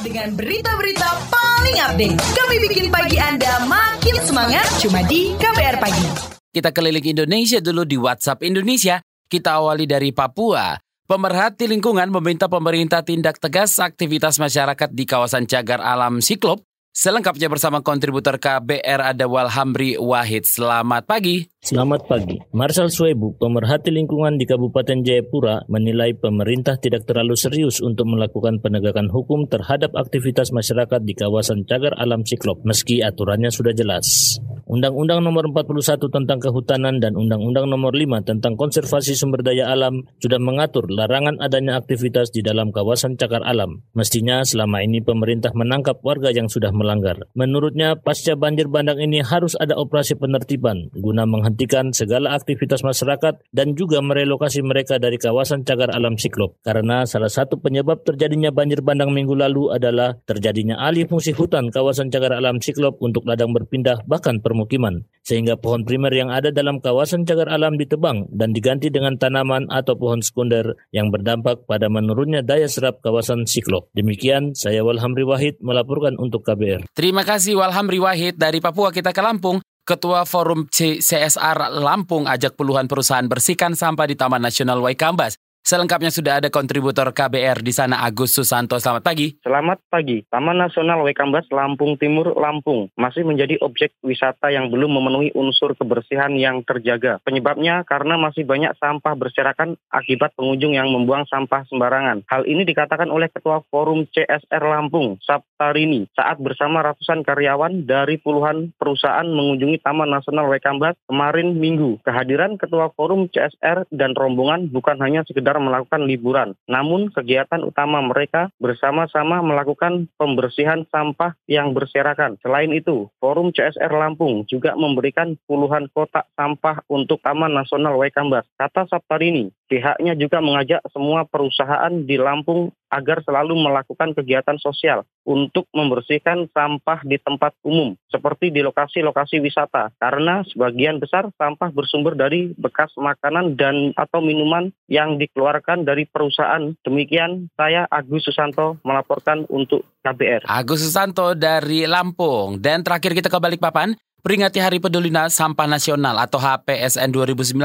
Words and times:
dengan 0.00 0.32
berita-berita 0.32 1.08
paling 1.28 1.76
update. 1.84 2.16
Kami 2.16 2.56
bikin 2.68 2.86
pagi 2.88 3.20
Anda 3.20 3.68
makin 3.68 4.16
semangat 4.24 4.64
cuma 4.80 5.04
di 5.04 5.36
KBR 5.36 5.76
Pagi. 5.76 6.06
Kita 6.50 6.72
keliling 6.72 7.04
Indonesia 7.04 7.60
dulu 7.60 7.84
di 7.84 8.00
WhatsApp 8.00 8.42
Indonesia. 8.42 8.98
Kita 9.30 9.60
awali 9.60 9.86
dari 9.86 10.10
Papua. 10.10 10.74
Pemerhati 11.06 11.66
lingkungan 11.66 12.10
meminta 12.10 12.46
pemerintah 12.46 13.02
tindak 13.02 13.38
tegas 13.42 13.78
aktivitas 13.78 14.38
masyarakat 14.38 14.90
di 14.94 15.04
kawasan 15.06 15.46
cagar 15.46 15.82
alam 15.82 16.22
Siklop 16.22 16.69
Selengkapnya 16.90 17.46
bersama 17.46 17.86
kontributor 17.86 18.42
KBR 18.42 19.14
ada 19.14 19.30
Walhamri 19.30 19.94
Wahid. 19.94 20.42
Selamat 20.42 21.06
pagi. 21.06 21.46
Selamat 21.62 22.02
pagi. 22.10 22.42
Marshal 22.50 22.90
Suebu, 22.90 23.38
pemerhati 23.38 23.94
lingkungan 23.94 24.34
di 24.34 24.42
Kabupaten 24.42 25.06
Jayapura, 25.06 25.62
menilai 25.70 26.18
pemerintah 26.18 26.82
tidak 26.82 27.06
terlalu 27.06 27.38
serius 27.38 27.78
untuk 27.78 28.10
melakukan 28.10 28.58
penegakan 28.58 29.06
hukum 29.06 29.46
terhadap 29.46 29.94
aktivitas 29.94 30.50
masyarakat 30.50 30.98
di 31.06 31.14
kawasan 31.14 31.62
cagar 31.62 31.94
alam 31.94 32.26
Siklop, 32.26 32.66
meski 32.66 33.06
aturannya 33.06 33.54
sudah 33.54 33.70
jelas. 33.70 34.42
Undang-Undang 34.70 35.26
Nomor 35.26 35.50
41 35.50 35.98
tentang 36.14 36.38
Kehutanan 36.38 37.02
dan 37.02 37.18
Undang-Undang 37.18 37.66
Nomor 37.66 37.90
5 37.90 38.22
tentang 38.22 38.54
Konservasi 38.54 39.18
Sumber 39.18 39.42
Daya 39.42 39.66
Alam 39.66 40.06
sudah 40.22 40.38
mengatur 40.38 40.86
larangan 40.86 41.42
adanya 41.42 41.74
aktivitas 41.74 42.30
di 42.30 42.38
dalam 42.38 42.70
kawasan 42.70 43.18
cagar 43.18 43.42
alam. 43.42 43.82
Mestinya 43.98 44.46
selama 44.46 44.86
ini 44.86 45.02
pemerintah 45.02 45.50
menangkap 45.58 45.98
warga 46.06 46.30
yang 46.30 46.46
sudah 46.46 46.70
melanggar. 46.70 47.18
Menurutnya, 47.34 47.98
pasca 47.98 48.38
banjir 48.38 48.70
bandang 48.70 49.02
ini 49.02 49.26
harus 49.26 49.58
ada 49.58 49.74
operasi 49.74 50.14
penertiban 50.14 50.86
guna 50.94 51.26
menghentikan 51.26 51.90
segala 51.90 52.38
aktivitas 52.38 52.86
masyarakat 52.86 53.42
dan 53.50 53.74
juga 53.74 53.98
merelokasi 53.98 54.62
mereka 54.62 55.02
dari 55.02 55.18
kawasan 55.18 55.66
cagar 55.66 55.90
alam 55.90 56.14
Siklop. 56.14 56.62
Karena 56.62 57.10
salah 57.10 57.26
satu 57.26 57.58
penyebab 57.58 58.06
terjadinya 58.06 58.54
banjir 58.54 58.86
bandang 58.86 59.10
minggu 59.10 59.34
lalu 59.34 59.74
adalah 59.74 60.14
terjadinya 60.30 60.78
alih 60.78 61.10
fungsi 61.10 61.34
hutan 61.34 61.74
kawasan 61.74 62.14
cagar 62.14 62.38
alam 62.38 62.62
Siklop 62.62 63.02
untuk 63.02 63.26
ladang 63.26 63.50
berpindah 63.50 64.06
bahkan 64.06 64.38
permukiman. 64.60 65.08
Sehingga 65.20 65.56
pohon 65.60 65.84
primer 65.84 66.12
yang 66.12 66.32
ada 66.32 66.52
dalam 66.52 66.80
kawasan 66.80 67.28
cagar 67.28 67.48
alam 67.48 67.76
ditebang 67.76 68.28
dan 68.32 68.52
diganti 68.52 68.88
dengan 68.88 69.16
tanaman 69.16 69.68
atau 69.68 69.96
pohon 69.96 70.20
sekunder 70.24 70.76
yang 70.92 71.12
berdampak 71.12 71.64
pada 71.68 71.88
menurunnya 71.88 72.44
daya 72.44 72.68
serap 72.68 73.00
kawasan 73.04 73.44
Siklop. 73.44 73.88
Demikian 73.96 74.56
saya 74.56 74.80
Walhamri 74.80 75.24
Wahid 75.24 75.60
melaporkan 75.60 76.16
untuk 76.16 76.44
KBR. 76.44 76.88
Terima 76.96 77.24
kasih 77.24 77.56
Walhamri 77.56 78.00
Wahid 78.00 78.40
dari 78.40 78.60
Papua 78.60 78.92
kita 78.92 79.16
ke 79.16 79.20
Lampung. 79.24 79.60
Ketua 79.80 80.22
Forum 80.28 80.68
CSR 80.70 81.82
Lampung 81.82 82.28
ajak 82.28 82.54
puluhan 82.54 82.86
perusahaan 82.86 83.26
bersihkan 83.26 83.74
sampah 83.74 84.06
di 84.06 84.14
Taman 84.14 84.38
Nasional 84.38 84.78
Waikambas. 84.84 85.34
Selengkapnya 85.60 86.08
sudah 86.08 86.40
ada 86.40 86.48
kontributor 86.48 87.12
KBR 87.12 87.60
di 87.60 87.68
sana 87.70 88.00
Agus 88.00 88.32
Susanto. 88.32 88.80
Selamat 88.80 89.04
pagi. 89.04 89.36
Selamat 89.44 89.78
pagi. 89.92 90.24
Taman 90.32 90.56
Nasional 90.56 91.04
Waikambas 91.04 91.46
Lampung 91.52 92.00
Timur 92.00 92.32
Lampung 92.32 92.88
masih 92.96 93.28
menjadi 93.28 93.60
objek 93.60 93.92
wisata 94.00 94.48
yang 94.48 94.72
belum 94.72 94.88
memenuhi 94.88 95.36
unsur 95.36 95.76
kebersihan 95.76 96.32
yang 96.32 96.64
terjaga. 96.64 97.20
Penyebabnya 97.28 97.84
karena 97.84 98.16
masih 98.16 98.48
banyak 98.48 98.72
sampah 98.80 99.12
berserakan 99.14 99.76
akibat 99.92 100.32
pengunjung 100.32 100.72
yang 100.72 100.88
membuang 100.88 101.28
sampah 101.28 101.68
sembarangan. 101.68 102.24
Hal 102.24 102.48
ini 102.48 102.64
dikatakan 102.64 103.12
oleh 103.12 103.28
Ketua 103.28 103.60
Forum 103.68 104.08
CSR 104.08 104.64
Lampung, 104.64 105.20
Saptarini, 105.20 106.08
saat 106.16 106.40
bersama 106.40 106.80
ratusan 106.80 107.20
karyawan 107.20 107.84
dari 107.84 108.16
puluhan 108.16 108.72
perusahaan 108.80 109.28
mengunjungi 109.28 109.84
Taman 109.84 110.08
Nasional 110.08 110.48
Waikambas 110.48 110.96
kemarin 111.04 111.60
Minggu. 111.60 112.00
Kehadiran 112.00 112.56
Ketua 112.56 112.90
Forum 112.96 113.28
CSR 113.28 113.86
dan 113.92 114.16
rombongan 114.16 114.72
bukan 114.72 114.96
hanya 115.04 115.22
sekedar 115.28 115.49
sekedar 115.50 115.66
melakukan 115.66 116.06
liburan. 116.06 116.54
Namun 116.70 117.10
kegiatan 117.10 117.66
utama 117.66 117.98
mereka 117.98 118.54
bersama-sama 118.62 119.42
melakukan 119.42 120.06
pembersihan 120.14 120.86
sampah 120.94 121.34
yang 121.50 121.74
berserakan. 121.74 122.38
Selain 122.38 122.70
itu, 122.70 123.10
Forum 123.18 123.50
CSR 123.50 123.90
Lampung 123.90 124.46
juga 124.46 124.78
memberikan 124.78 125.34
puluhan 125.50 125.90
kotak 125.90 126.30
sampah 126.38 126.86
untuk 126.86 127.18
Taman 127.26 127.50
Nasional 127.50 127.98
Waikambas. 127.98 128.46
Kata 128.54 128.86
Saptarini, 128.86 129.50
pihaknya 129.66 130.14
juga 130.14 130.38
mengajak 130.38 130.86
semua 130.94 131.26
perusahaan 131.26 131.90
di 131.90 132.14
Lampung 132.14 132.70
agar 132.90 133.22
selalu 133.22 133.54
melakukan 133.56 134.12
kegiatan 134.12 134.58
sosial 134.58 135.06
untuk 135.24 135.70
membersihkan 135.70 136.50
sampah 136.50 137.00
di 137.06 137.16
tempat 137.22 137.54
umum 137.62 137.94
seperti 138.10 138.50
di 138.50 138.60
lokasi-lokasi 138.66 139.38
wisata 139.38 139.94
karena 140.02 140.42
sebagian 140.50 140.98
besar 140.98 141.30
sampah 141.38 141.70
bersumber 141.70 142.18
dari 142.18 142.50
bekas 142.58 142.90
makanan 142.98 143.54
dan 143.54 143.94
atau 143.94 144.18
minuman 144.18 144.74
yang 144.90 145.16
dikeluarkan 145.16 145.86
dari 145.86 146.04
perusahaan. 146.10 146.74
Demikian 146.82 147.48
saya 147.54 147.86
Agus 147.88 148.26
Susanto 148.26 148.82
melaporkan 148.82 149.46
untuk 149.46 149.86
KBR. 150.02 150.50
Agus 150.50 150.82
Susanto 150.82 151.38
dari 151.38 151.86
Lampung 151.86 152.58
dan 152.58 152.82
terakhir 152.82 153.14
kita 153.14 153.30
ke 153.30 153.38
Balikpapan. 153.38 153.94
Peringati 154.20 154.60
Hari 154.60 154.84
Peduli 154.84 155.08
Sampah 155.08 155.64
Nasional 155.64 156.12
atau 156.20 156.36
HPSN 156.36 157.08
2019, 157.08 157.56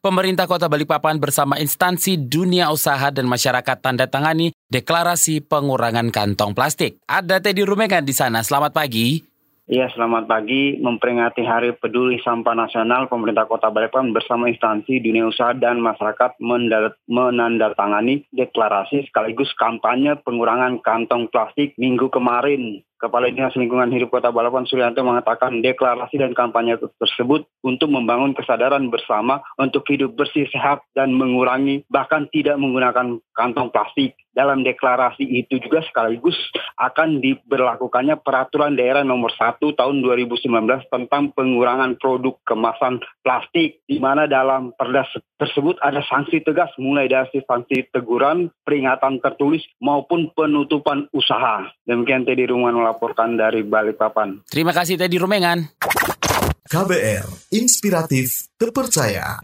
pemerintah 0.00 0.48
Kota 0.48 0.64
Balikpapan 0.64 1.20
bersama 1.20 1.60
instansi 1.60 2.16
dunia 2.16 2.72
usaha 2.72 3.12
dan 3.12 3.28
masyarakat 3.28 3.76
tanda 3.84 4.08
tangani 4.08 4.56
deklarasi 4.72 5.44
pengurangan 5.44 6.08
kantong 6.08 6.56
plastik. 6.56 6.96
Ada 7.04 7.44
Teddy 7.44 7.60
Rumengan 7.60 8.08
di 8.08 8.16
sana. 8.16 8.40
Selamat 8.40 8.72
pagi. 8.72 9.20
Iya, 9.68 9.92
selamat 9.92 10.24
pagi. 10.24 10.80
Memperingati 10.80 11.44
Hari 11.44 11.76
Peduli 11.76 12.16
Sampah 12.24 12.56
Nasional, 12.56 13.04
pemerintah 13.12 13.44
Kota 13.44 13.68
Balikpapan 13.68 14.16
bersama 14.16 14.48
instansi 14.48 15.04
dunia 15.04 15.28
usaha 15.28 15.52
dan 15.52 15.76
masyarakat 15.84 16.40
menandatangani 17.04 18.24
deklarasi 18.32 19.12
sekaligus 19.12 19.52
kampanye 19.60 20.16
pengurangan 20.24 20.80
kantong 20.80 21.28
plastik 21.28 21.76
minggu 21.76 22.08
kemarin 22.08 22.80
Kepala 22.98 23.30
Dinas 23.30 23.54
Lingkungan 23.54 23.94
Hidup 23.94 24.10
Kota 24.10 24.34
Balapan 24.34 24.66
Suryanto 24.66 25.06
mengatakan 25.06 25.62
deklarasi 25.62 26.18
dan 26.18 26.34
kampanye 26.34 26.74
tersebut 26.98 27.46
untuk 27.62 27.88
membangun 27.94 28.34
kesadaran 28.34 28.90
bersama 28.90 29.38
untuk 29.54 29.86
hidup 29.86 30.18
bersih 30.18 30.50
sehat 30.50 30.82
dan 30.98 31.14
mengurangi 31.14 31.86
bahkan 31.86 32.26
tidak 32.34 32.58
menggunakan 32.58 33.22
kantong 33.38 33.70
plastik. 33.70 34.18
Dalam 34.34 34.62
deklarasi 34.62 35.26
itu 35.26 35.58
juga 35.58 35.82
sekaligus 35.82 36.34
akan 36.78 37.18
diberlakukannya 37.18 38.22
peraturan 38.22 38.78
daerah 38.78 39.02
nomor 39.02 39.34
1 39.34 39.58
tahun 39.58 39.96
2019 39.98 40.46
tentang 40.90 41.34
pengurangan 41.34 41.98
produk 41.98 42.38
kemasan 42.46 43.02
plastik 43.26 43.82
di 43.90 43.98
mana 43.98 44.30
dalam 44.30 44.70
perda 44.78 45.02
tersebut 45.42 45.82
ada 45.82 46.06
sanksi 46.06 46.38
tegas 46.46 46.70
mulai 46.78 47.10
dari 47.10 47.42
sanksi 47.42 47.90
teguran, 47.90 48.50
peringatan 48.62 49.18
tertulis 49.18 49.62
maupun 49.82 50.30
penutupan 50.38 51.10
usaha. 51.10 51.66
Demikian 51.82 52.22
Teddy 52.22 52.46
Ruman 52.46 52.78
melaporkan 52.88 53.36
dari 53.36 53.60
Balikpapan. 53.60 54.48
Terima 54.48 54.72
kasih 54.72 54.96
Teddy 54.96 55.20
Rumengan. 55.20 55.68
KBR, 56.68 57.52
inspiratif, 57.52 58.48
terpercaya. 58.56 59.40